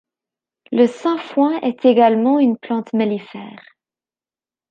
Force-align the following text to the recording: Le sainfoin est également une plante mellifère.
Le 0.71 0.87
sainfoin 0.87 1.59
est 1.61 1.85
également 1.85 2.39
une 2.39 2.57
plante 2.57 2.91
mellifère. 2.91 3.61